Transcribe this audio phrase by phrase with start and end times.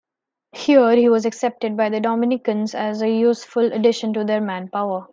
[0.53, 5.07] Here he was accepted by the Dominicans as a useful addition to their manpower.